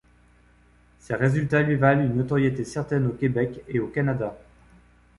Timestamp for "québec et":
3.11-3.77